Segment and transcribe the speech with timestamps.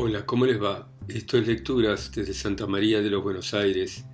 [0.00, 0.88] Hola, ¿cómo les va?
[1.08, 4.04] Esto es Lecturas desde Santa María de los Buenos Aires,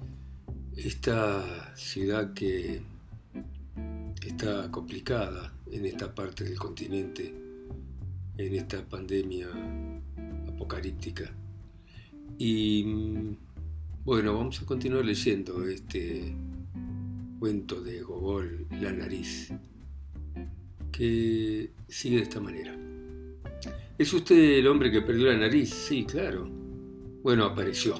[0.75, 2.81] esta ciudad que
[4.27, 7.35] está complicada en esta parte del continente,
[8.39, 9.49] en esta pandemia
[10.49, 11.31] apocalíptica.
[12.39, 13.37] Y
[14.07, 16.35] bueno, vamos a continuar leyendo este
[17.39, 19.53] cuento de Gogol, La nariz,
[20.91, 22.84] que sigue de esta manera.
[23.97, 25.71] ¿Es usted el hombre que perdió la nariz?
[25.71, 26.49] Sí, claro.
[27.23, 27.95] Bueno, apareció.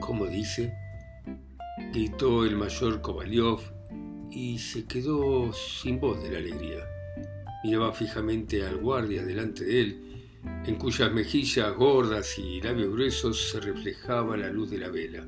[0.00, 0.74] ¿Cómo dice?
[1.92, 3.60] Gritó el mayor Kovalyov
[4.30, 6.84] y se quedó sin voz de la alegría.
[7.64, 10.00] Miraba fijamente al guardia delante de él,
[10.66, 15.26] en cuyas mejillas gordas y labios gruesos se reflejaba la luz de la vela.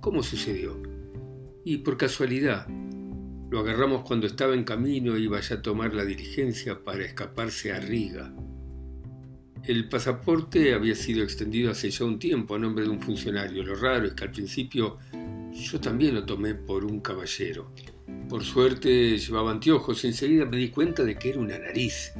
[0.00, 0.80] ¿Cómo sucedió?
[1.64, 2.66] Y por casualidad,
[3.50, 7.80] lo agarramos cuando estaba en camino y iba a tomar la diligencia para escaparse a
[7.80, 8.34] Riga.
[9.68, 13.62] El pasaporte había sido extendido hace ya un tiempo a nombre de un funcionario.
[13.62, 14.96] Lo raro es que al principio
[15.52, 17.70] yo también lo tomé por un caballero.
[18.30, 22.14] Por suerte llevaba anteojos, enseguida me di cuenta de que era una nariz.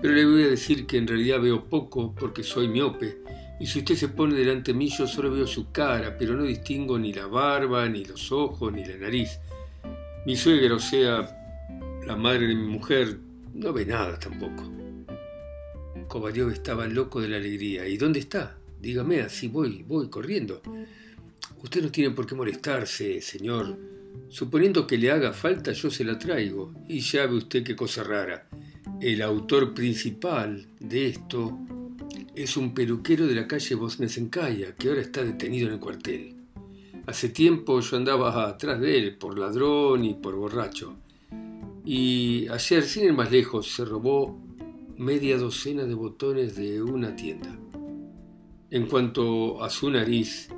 [0.00, 3.18] Pero le voy a decir que en realidad veo poco porque soy miope.
[3.60, 6.44] Y si usted se pone delante de mí, yo solo veo su cara, pero no
[6.44, 9.38] distingo ni la barba, ni los ojos, ni la nariz.
[10.24, 11.68] Mi suegra, o sea,
[12.06, 13.18] la madre de mi mujer,
[13.52, 14.77] no ve nada tampoco.
[16.08, 17.86] Kovalyov estaba loco de la alegría.
[17.86, 18.56] ¿Y dónde está?
[18.80, 20.62] Dígame, así voy, voy corriendo.
[21.62, 23.76] Usted no tiene por qué molestarse, señor.
[24.28, 26.72] Suponiendo que le haga falta, yo se la traigo.
[26.88, 28.48] Y ya ve usted qué cosa rara.
[29.00, 31.58] El autor principal de esto
[32.34, 36.34] es un peluquero de la calle Bosnesenkaya, que ahora está detenido en el cuartel.
[37.06, 40.96] Hace tiempo yo andaba atrás de él, por ladrón y por borracho.
[41.84, 44.47] Y ayer, sin ir más lejos, se robó
[44.98, 47.56] media docena de botones de una tienda.
[48.68, 50.48] En cuanto a su nariz,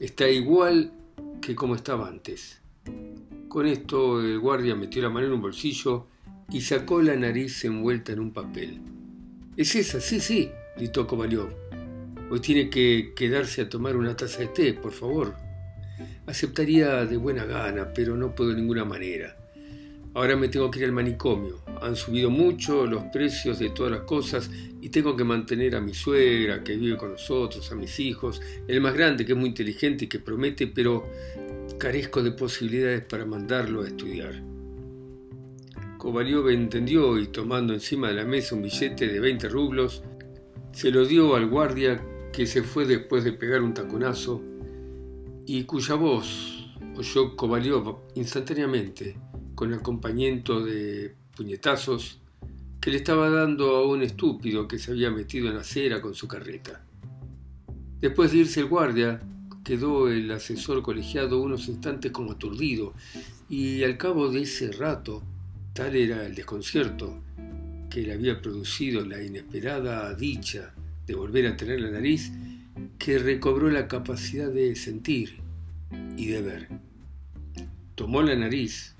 [0.00, 0.92] está igual
[1.40, 2.60] que como estaba antes.
[3.48, 6.08] Con esto el guardia metió la mano en un bolsillo
[6.50, 8.80] y sacó la nariz envuelta en un papel.
[9.56, 11.54] Es esa, sí, sí, gritó Kovalyov.
[12.28, 15.36] Hoy tiene que quedarse a tomar una taza de té, por favor.
[16.26, 19.36] Aceptaría de buena gana, pero no puedo de ninguna manera.
[20.16, 21.60] Ahora me tengo que ir al manicomio.
[21.82, 24.50] Han subido mucho los precios de todas las cosas
[24.80, 28.80] y tengo que mantener a mi suegra que vive con nosotros, a mis hijos, el
[28.80, 31.06] más grande que es muy inteligente y que promete, pero
[31.76, 34.42] carezco de posibilidades para mandarlo a estudiar.
[35.98, 40.02] Kovalyov entendió y tomando encima de la mesa un billete de 20 rublos,
[40.72, 42.02] se lo dio al guardia
[42.32, 44.40] que se fue después de pegar un taconazo
[45.44, 49.25] y cuya voz oyó Kovalyov instantáneamente
[49.56, 52.20] con acompañamiento de puñetazos
[52.80, 56.14] que le estaba dando a un estúpido que se había metido en la acera con
[56.14, 56.84] su carreta.
[58.00, 59.20] Después de irse el guardia,
[59.64, 62.94] quedó el asesor colegiado unos instantes como aturdido,
[63.48, 65.22] y al cabo de ese rato,
[65.72, 67.18] tal era el desconcierto
[67.90, 70.74] que le había producido la inesperada dicha
[71.06, 72.30] de volver a tener la nariz,
[72.98, 75.38] que recobró la capacidad de sentir
[76.16, 76.68] y de ver.
[77.94, 78.95] Tomó la nariz,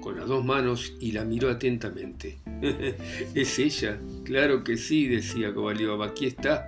[0.00, 2.38] con las dos manos y la miró atentamente.
[3.34, 6.66] es ella, claro que sí, decía Kovalyov, aquí está.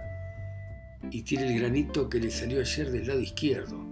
[1.11, 3.85] Y tiene el granito que le salió ayer del lado izquierdo.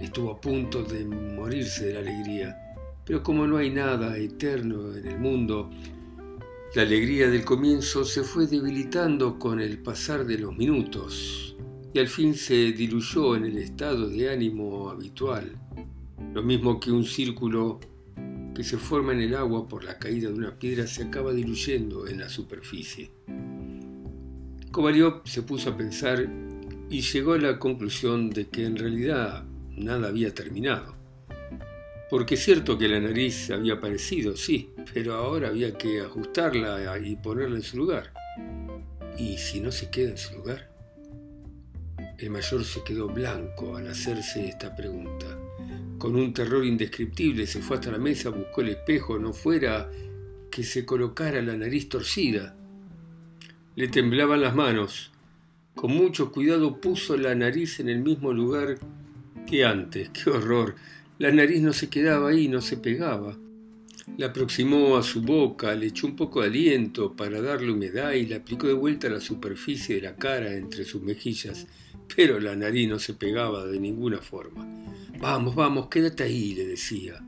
[0.00, 2.56] Estuvo a punto de morirse de la alegría,
[3.04, 5.70] pero como no hay nada eterno en el mundo,
[6.74, 11.54] la alegría del comienzo se fue debilitando con el pasar de los minutos
[11.92, 15.56] y al fin se diluyó en el estado de ánimo habitual,
[16.34, 17.78] lo mismo que un círculo
[18.54, 22.06] que se forma en el agua por la caída de una piedra se acaba diluyendo
[22.06, 23.10] en la superficie.
[24.70, 26.26] Kovalyov se puso a pensar
[26.88, 29.44] y llegó a la conclusión de que en realidad
[29.76, 30.94] nada había terminado.
[32.10, 37.16] Porque es cierto que la nariz había aparecido, sí, pero ahora había que ajustarla y
[37.16, 38.12] ponerla en su lugar.
[39.18, 40.70] ¿Y si no se queda en su lugar?
[42.18, 45.43] El mayor se quedó blanco al hacerse esta pregunta.
[46.04, 49.90] Con un terror indescriptible se fue hasta la mesa, buscó el espejo, no fuera
[50.50, 52.54] que se colocara la nariz torcida.
[53.74, 55.12] Le temblaban las manos.
[55.74, 58.78] Con mucho cuidado puso la nariz en el mismo lugar
[59.46, 60.10] que antes.
[60.10, 60.74] ¡Qué horror!
[61.18, 63.38] La nariz no se quedaba ahí, no se pegaba.
[64.18, 68.26] La aproximó a su boca, le echó un poco de aliento para darle humedad y
[68.26, 71.66] la aplicó de vuelta a la superficie de la cara entre sus mejillas,
[72.14, 74.66] pero la nariz no se pegaba de ninguna forma.
[75.18, 77.24] Vamos, vamos, quédate ahí, le decía.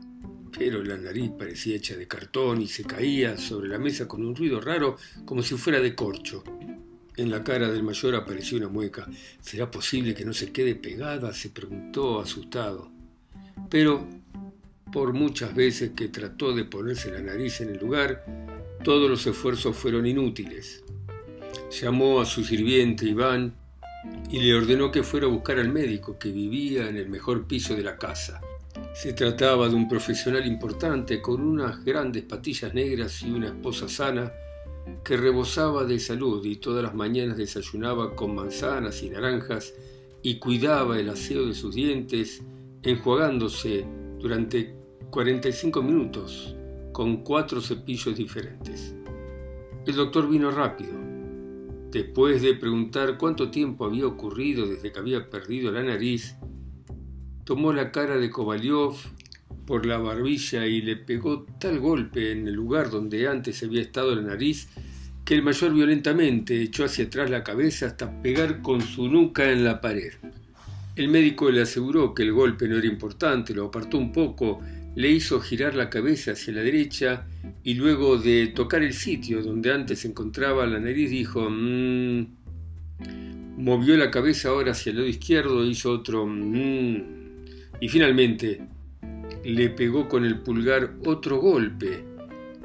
[0.56, 4.34] Pero la nariz parecía hecha de cartón y se caía sobre la mesa con un
[4.34, 6.44] ruido raro como si fuera de corcho.
[7.16, 9.08] En la cara del mayor apareció una mueca.
[9.40, 11.32] ¿Será posible que no se quede pegada?
[11.32, 12.90] se preguntó asustado.
[13.70, 14.06] Pero,
[14.92, 18.24] por muchas veces que trató de ponerse la nariz en el lugar,
[18.84, 20.84] todos los esfuerzos fueron inútiles.
[21.80, 23.54] Llamó a su sirviente Iván
[24.30, 27.74] y le ordenó que fuera a buscar al médico que vivía en el mejor piso
[27.74, 28.40] de la casa.
[28.94, 34.32] Se trataba de un profesional importante con unas grandes patillas negras y una esposa sana
[35.04, 39.74] que rebosaba de salud y todas las mañanas desayunaba con manzanas y naranjas
[40.22, 42.42] y cuidaba el aseo de sus dientes
[42.82, 43.84] enjuagándose
[44.26, 44.74] durante
[45.10, 46.56] 45 minutos
[46.90, 48.92] con cuatro cepillos diferentes.
[49.86, 50.94] El doctor vino rápido.
[51.92, 56.34] Después de preguntar cuánto tiempo había ocurrido desde que había perdido la nariz,
[57.44, 58.96] tomó la cara de Kovalyov
[59.64, 64.12] por la barbilla y le pegó tal golpe en el lugar donde antes había estado
[64.16, 64.68] la nariz
[65.24, 69.62] que el mayor violentamente echó hacia atrás la cabeza hasta pegar con su nuca en
[69.62, 70.14] la pared.
[70.96, 74.62] El médico le aseguró que el golpe no era importante, lo apartó un poco,
[74.94, 77.26] le hizo girar la cabeza hacia la derecha
[77.62, 82.26] y luego de tocar el sitio donde antes se encontraba la nariz dijo mmm.
[83.58, 87.02] Movió la cabeza ahora hacia el lado izquierdo, hizo otro mmm.
[87.78, 88.62] Y finalmente
[89.44, 92.04] le pegó con el pulgar otro golpe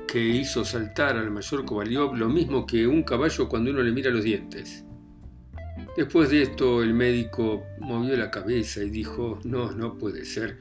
[0.08, 4.10] que hizo saltar al mayor Kovalyov lo mismo que un caballo cuando uno le mira
[4.10, 4.86] los dientes.
[5.96, 10.58] Después de esto el médico movió la cabeza y dijo, no, no puede ser.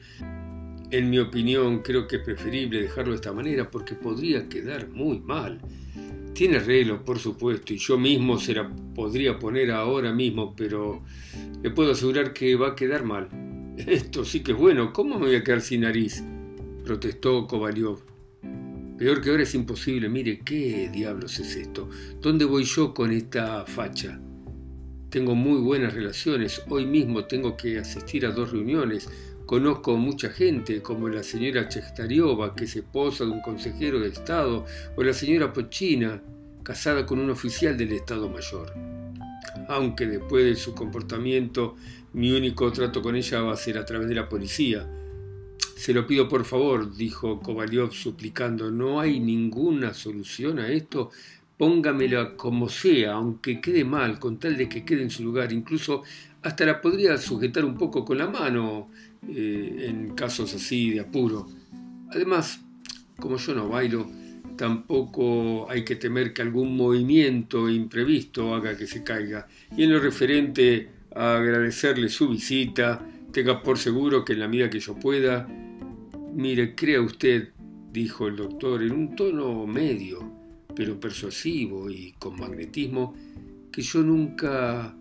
[0.91, 5.19] En mi opinión creo que es preferible dejarlo de esta manera porque podría quedar muy
[5.19, 5.61] mal.
[6.33, 11.03] Tiene arreglo, por supuesto, y yo mismo se la podría poner ahora mismo, pero
[11.61, 13.29] le puedo asegurar que va a quedar mal.
[13.77, 16.23] Esto sí que es bueno, ¿cómo me voy a quedar sin nariz?
[16.83, 17.99] protestó Kovalyov.
[18.97, 21.89] Peor que ahora es imposible, mire, ¿qué diablos es esto?
[22.19, 24.19] ¿Dónde voy yo con esta facha?
[25.11, 29.09] Tengo muy buenas relaciones, hoy mismo tengo que asistir a dos reuniones,
[29.45, 34.65] conozco mucha gente, como la señora Chestariova, que es esposa de un consejero de Estado,
[34.95, 36.23] o la señora Pochina,
[36.63, 38.73] casada con un oficial del Estado Mayor.
[39.67, 41.75] Aunque después de su comportamiento,
[42.13, 44.89] mi único trato con ella va a ser a través de la policía.
[45.75, 51.11] Se lo pido por favor, dijo Kovalyov suplicando, no hay ninguna solución a esto
[51.61, 55.53] póngamela como sea, aunque quede mal, con tal de que quede en su lugar.
[55.53, 56.01] Incluso
[56.41, 58.89] hasta la podría sujetar un poco con la mano
[59.29, 61.45] eh, en casos así de apuro.
[62.09, 62.61] Además,
[63.19, 64.09] como yo no bailo,
[64.57, 69.47] tampoco hay que temer que algún movimiento imprevisto haga que se caiga.
[69.77, 74.71] Y en lo referente a agradecerle su visita, tenga por seguro que en la medida
[74.71, 75.47] que yo pueda,
[76.33, 77.49] mire, crea usted,
[77.93, 80.40] dijo el doctor en un tono medio,
[80.75, 83.15] pero persuasivo y con magnetismo,
[83.71, 84.95] que yo nunca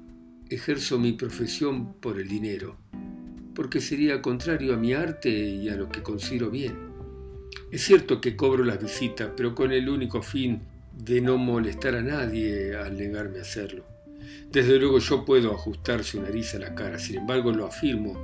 [0.48, 2.76] ejerzo mi profesión por el dinero,
[3.54, 6.90] porque sería contrario a mi arte y a lo que considero bien.
[7.70, 10.60] Es cierto que cobro las visitas, pero con el único fin
[10.96, 13.84] de no molestar a nadie al negarme a hacerlo.
[14.50, 18.18] Desde luego yo puedo ajustar su nariz a la cara, sin embargo lo afirmo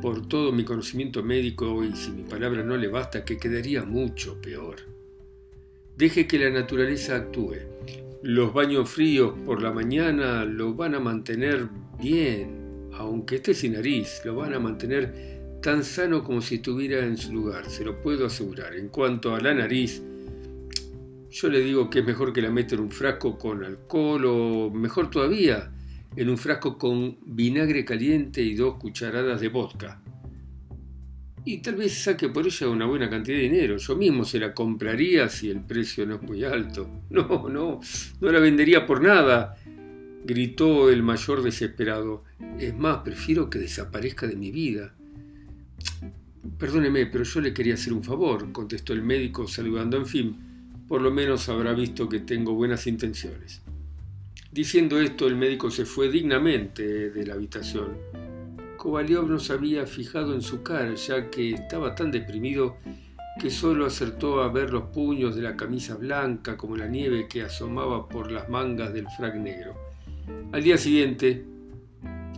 [0.00, 4.40] por todo mi conocimiento médico y si mi palabra no le basta, que quedaría mucho
[4.40, 4.95] peor.
[5.96, 7.54] Deje que la naturaleza actúe.
[8.22, 11.68] Los baños fríos por la mañana lo van a mantener
[11.98, 17.16] bien, aunque esté sin nariz, lo van a mantener tan sano como si estuviera en
[17.16, 18.74] su lugar, se lo puedo asegurar.
[18.74, 20.02] En cuanto a la nariz,
[21.30, 24.70] yo le digo que es mejor que la meta en un frasco con alcohol o
[24.70, 25.72] mejor todavía,
[26.14, 30.02] en un frasco con vinagre caliente y dos cucharadas de vodka
[31.46, 33.76] y tal vez saque por ella una buena cantidad de dinero.
[33.76, 36.90] Yo mismo se la compraría si el precio no es muy alto.
[37.10, 37.80] No, no,
[38.20, 39.56] no la vendería por nada,
[40.24, 42.24] gritó el mayor desesperado.
[42.58, 44.92] Es más, prefiero que desaparezca de mi vida.
[46.58, 49.96] Perdóneme, pero yo le quería hacer un favor, contestó el médico saludando.
[49.96, 50.36] En fin,
[50.88, 53.62] por lo menos habrá visto que tengo buenas intenciones.
[54.50, 58.25] Diciendo esto, el médico se fue dignamente de la habitación.
[58.86, 62.76] Kovalyov no se había fijado en su cara, ya que estaba tan deprimido
[63.40, 67.42] que solo acertó a ver los puños de la camisa blanca como la nieve que
[67.42, 69.74] asomaba por las mangas del frac negro.
[70.52, 71.44] Al día siguiente,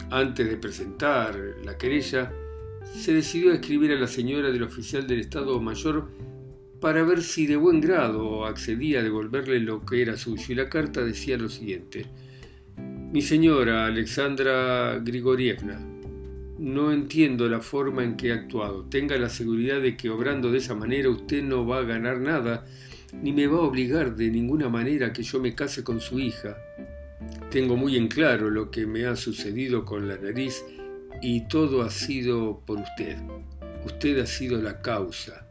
[0.08, 2.32] antes de presentar la querella,
[2.94, 6.08] se decidió a escribir a la señora del oficial del Estado Mayor
[6.80, 10.70] para ver si de buen grado accedía a devolverle lo que era suyo, y la
[10.70, 12.06] carta decía lo siguiente.
[12.78, 15.97] Mi señora Alexandra Grigorievna,
[16.58, 18.84] no entiendo la forma en que he actuado.
[18.84, 22.66] Tenga la seguridad de que obrando de esa manera usted no va a ganar nada,
[23.12, 26.56] ni me va a obligar de ninguna manera que yo me case con su hija.
[27.50, 30.64] Tengo muy en claro lo que me ha sucedido con la nariz
[31.22, 33.16] y todo ha sido por usted.
[33.84, 35.44] Usted ha sido la causa.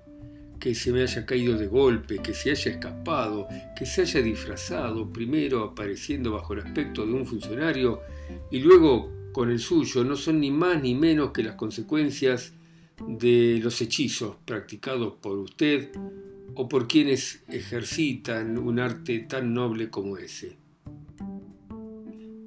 [0.60, 3.48] Que se me haya caído de golpe, que se haya escapado,
[3.78, 8.02] que se haya disfrazado, primero apareciendo bajo el aspecto de un funcionario
[8.50, 12.56] y luego con el suyo, no son ni más ni menos que las consecuencias
[13.08, 15.92] de los hechizos practicados por usted
[16.56, 20.58] o por quienes ejercitan un arte tan noble como ese.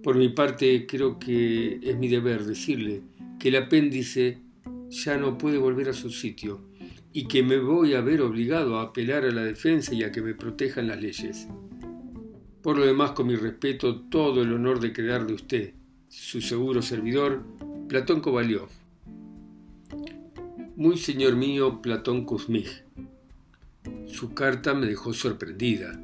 [0.03, 3.03] Por mi parte, creo que es mi deber decirle
[3.39, 4.41] que el apéndice
[4.89, 6.61] ya no puede volver a su sitio
[7.13, 10.23] y que me voy a ver obligado a apelar a la defensa y a que
[10.23, 11.47] me protejan las leyes.
[12.63, 15.75] Por lo demás, con mi respeto, todo el honor de quedar de usted,
[16.11, 17.45] su seguro servidor,
[17.89, 18.69] Platón Kovalyov.
[20.75, 22.83] Muy señor mío, Platón Kuzmich.
[24.07, 26.01] Su carta me dejó sorprendida.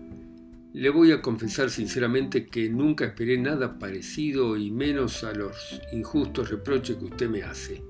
[0.72, 6.50] Le voy a confesar sinceramente que nunca esperé nada parecido y menos a los injustos
[6.50, 7.82] reproches que usted me hace.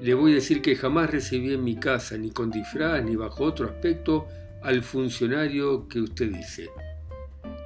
[0.00, 3.44] Le voy a decir que jamás recibí en mi casa, ni con disfraz, ni bajo
[3.44, 4.26] otro aspecto,
[4.62, 6.70] al funcionario que usted dice.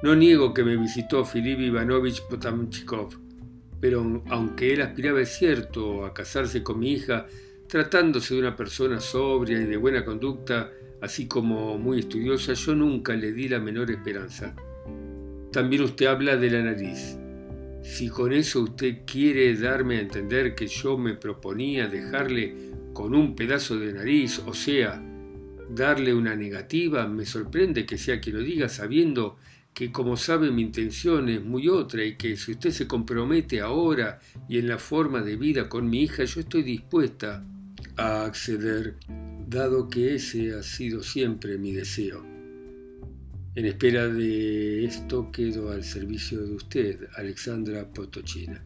[0.03, 3.17] No niego que me visitó Filip Ivanovich Potamchikov,
[3.79, 7.25] pero aunque él aspiraba, es cierto, a casarse con mi hija,
[7.69, 13.15] tratándose de una persona sobria y de buena conducta, así como muy estudiosa, yo nunca
[13.15, 14.53] le di la menor esperanza.
[15.53, 17.17] También usted habla de la nariz.
[17.81, 23.37] Si con eso usted quiere darme a entender que yo me proponía dejarle con un
[23.37, 25.01] pedazo de nariz, o sea,
[25.69, 29.37] darle una negativa, me sorprende que sea quien lo diga sabiendo
[29.73, 34.19] que como sabe mi intención es muy otra y que si usted se compromete ahora
[34.47, 37.43] y en la forma de vida con mi hija, yo estoy dispuesta
[37.97, 38.97] a acceder
[39.47, 42.23] dado que ese ha sido siempre mi deseo.
[43.55, 48.63] En espera de esto quedo al servicio de usted, Alexandra Potochina.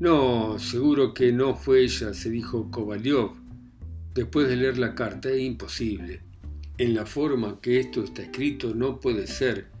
[0.00, 3.32] No, seguro que no fue ella, se dijo Kovalyov.
[4.14, 6.22] Después de leer la carta, es imposible.
[6.78, 9.73] En la forma que esto está escrito no puede ser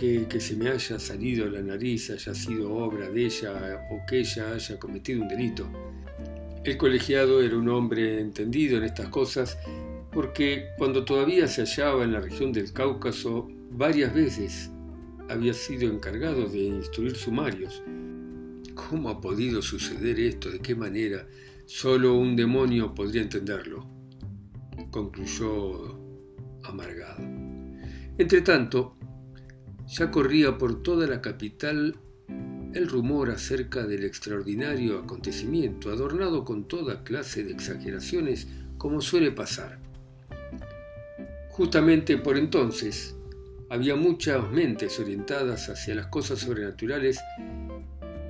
[0.00, 4.54] que, se me haya salido la nariz haya sido obra de ella o que ella
[4.54, 5.68] haya cometido un delito.
[6.64, 9.58] El colegiado era un hombre entendido en estas cosas
[10.10, 14.70] porque cuando todavía se hallaba en la región del Cáucaso, varias veces
[15.28, 17.82] había sido encargado de instruir sumarios.
[18.74, 20.50] ¿Cómo ha podido suceder esto?
[20.50, 21.26] ¿De qué manera?
[21.66, 23.86] Solo un demonio podría entenderlo,
[24.90, 26.00] concluyó
[26.64, 27.22] amargado.
[28.16, 28.96] Entretanto,
[29.90, 31.96] ya corría por toda la capital
[32.72, 38.46] el rumor acerca del extraordinario acontecimiento, adornado con toda clase de exageraciones,
[38.78, 39.78] como suele pasar.
[41.50, 43.16] Justamente por entonces
[43.68, 47.18] había muchas mentes orientadas hacia las cosas sobrenaturales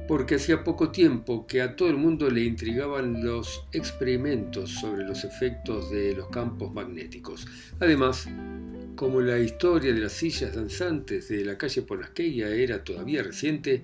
[0.08, 5.22] porque hacía poco tiempo que a todo el mundo le intrigaban los experimentos sobre los
[5.24, 7.46] efectos de los campos magnéticos.
[7.78, 8.26] Además,
[8.96, 13.82] como la historia de las sillas danzantes de la calle Ponasqueya era todavía reciente,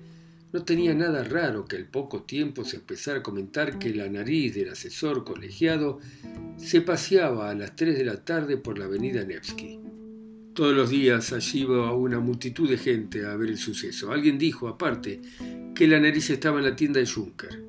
[0.53, 4.55] no tenía nada raro que al poco tiempo se empezara a comentar que la nariz
[4.55, 5.99] del asesor colegiado
[6.57, 9.79] se paseaba a las 3 de la tarde por la avenida Nevsky.
[10.53, 14.11] Todos los días allí iba una multitud de gente a ver el suceso.
[14.11, 15.21] Alguien dijo, aparte,
[15.75, 17.63] que la nariz estaba en la tienda de Juncker.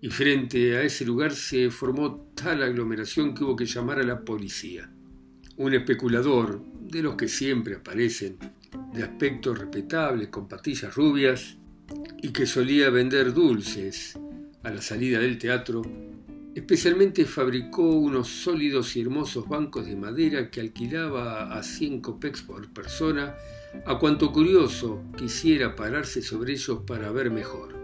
[0.00, 4.24] Y frente a ese lugar se formó tal aglomeración que hubo que llamar a la
[4.24, 4.92] policía.
[5.56, 8.38] Un especulador, de los que siempre aparecen,
[8.92, 11.56] de aspecto respetable, con patillas rubias,
[12.22, 14.18] y que solía vender dulces
[14.62, 15.82] a la salida del teatro,
[16.54, 22.68] especialmente fabricó unos sólidos y hermosos bancos de madera que alquilaba a 100 copex por
[22.72, 23.34] persona
[23.86, 27.78] a cuanto curioso quisiera pararse sobre ellos para ver mejor.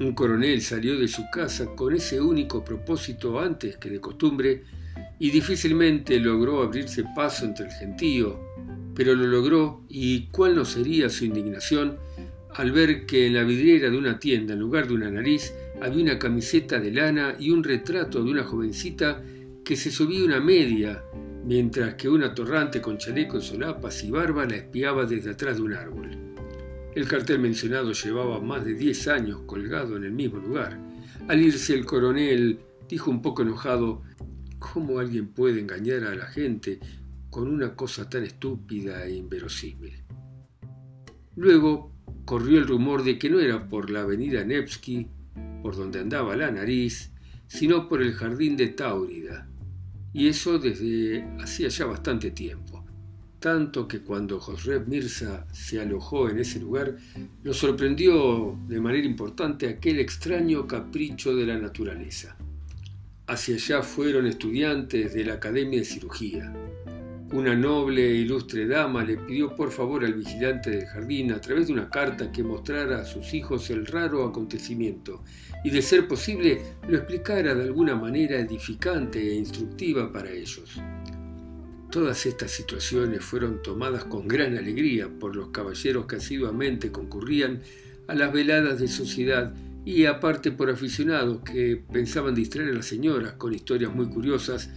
[0.00, 4.64] Un coronel salió de su casa con ese único propósito antes que de costumbre
[5.22, 8.40] y difícilmente logró abrirse paso entre el gentío,
[8.92, 11.96] pero lo logró y cuál no sería su indignación
[12.56, 16.02] al ver que en la vidriera de una tienda, en lugar de una nariz, había
[16.02, 19.22] una camiseta de lana y un retrato de una jovencita
[19.64, 21.04] que se subía una media,
[21.44, 25.62] mientras que una torrante con chaleco en solapas y barba la espiaba desde atrás de
[25.62, 26.10] un árbol.
[26.96, 30.76] El cartel mencionado llevaba más de diez años colgado en el mismo lugar.
[31.28, 34.02] Al irse el coronel dijo un poco enojado,
[34.62, 36.78] ¿cómo alguien puede engañar a la gente
[37.30, 40.04] con una cosa tan estúpida e inverosímil?
[41.36, 41.92] Luego
[42.24, 45.08] corrió el rumor de que no era por la avenida Nevsky,
[45.62, 47.10] por donde andaba la nariz,
[47.46, 49.48] sino por el jardín de Táurida,
[50.12, 52.78] y eso desde hacía ya bastante tiempo.
[53.40, 56.96] tanto que cuando Josreb Mirza se alojó en ese lugar,
[57.42, 62.36] lo sorprendió de manera importante aquel extraño capricho de la naturaleza.
[63.32, 66.52] Hacia allá fueron estudiantes de la Academia de Cirugía.
[67.32, 71.68] Una noble e ilustre dama le pidió por favor al vigilante del jardín, a través
[71.68, 75.24] de una carta, que mostrara a sus hijos el raro acontecimiento
[75.64, 80.78] y, de ser posible, lo explicara de alguna manera edificante e instructiva para ellos.
[81.90, 87.62] Todas estas situaciones fueron tomadas con gran alegría por los caballeros que asiduamente concurrían
[88.08, 93.32] a las veladas de sociedad y aparte por aficionados que pensaban distraer a las señoras
[93.32, 94.70] con historias muy curiosas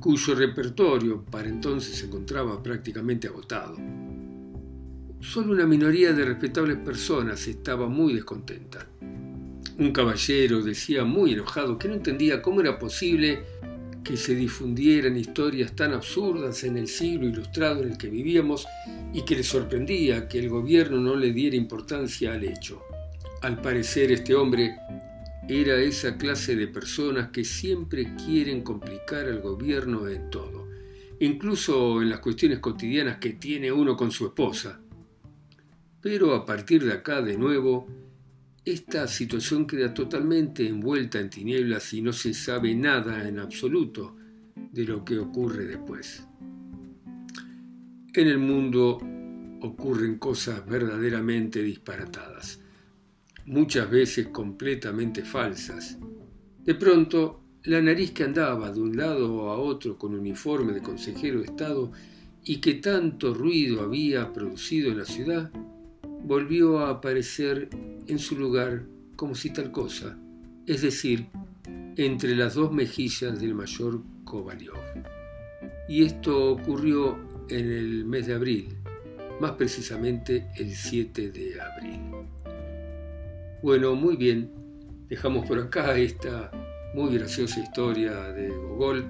[0.00, 3.76] cuyo repertorio para entonces se encontraba prácticamente agotado.
[5.20, 8.86] Solo una minoría de respetables personas estaba muy descontenta.
[9.78, 13.44] Un caballero decía muy enojado que no entendía cómo era posible
[14.02, 18.66] que se difundieran historias tan absurdas en el siglo ilustrado en el que vivíamos
[19.12, 22.82] y que le sorprendía que el gobierno no le diera importancia al hecho.
[23.42, 24.76] Al parecer este hombre
[25.48, 30.68] era esa clase de personas que siempre quieren complicar al gobierno en todo,
[31.20, 34.78] incluso en las cuestiones cotidianas que tiene uno con su esposa.
[36.02, 37.88] Pero a partir de acá, de nuevo,
[38.62, 44.16] esta situación queda totalmente envuelta en tinieblas y no se sabe nada en absoluto
[44.54, 46.26] de lo que ocurre después.
[48.12, 48.98] En el mundo
[49.62, 52.60] ocurren cosas verdaderamente disparatadas
[53.46, 55.98] muchas veces completamente falsas.
[56.64, 61.40] De pronto, la nariz que andaba de un lado a otro con uniforme de consejero
[61.40, 61.92] de Estado
[62.44, 65.50] y que tanto ruido había producido en la ciudad,
[66.24, 67.68] volvió a aparecer
[68.06, 68.84] en su lugar
[69.16, 70.18] como si tal cosa,
[70.66, 71.26] es decir,
[71.96, 74.78] entre las dos mejillas del mayor Kovalyov.
[75.88, 77.18] Y esto ocurrió
[77.48, 78.68] en el mes de abril,
[79.40, 82.19] más precisamente el 7 de abril.
[83.62, 84.50] Bueno, muy bien.
[85.08, 86.50] Dejamos por acá esta
[86.94, 89.06] muy graciosa historia de Gogol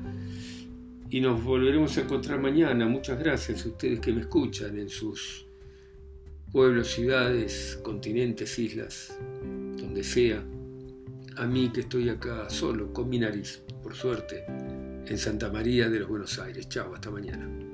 [1.09, 2.87] y nos volveremos a encontrar mañana.
[2.89, 5.47] Muchas gracias a ustedes que me escuchan en sus
[6.51, 9.17] pueblos, ciudades, continentes, islas,
[9.77, 10.43] donde sea.
[11.37, 16.01] A mí que estoy acá solo, con mi nariz, por suerte, en Santa María de
[16.01, 16.69] los Buenos Aires.
[16.69, 17.70] Chao, hasta mañana.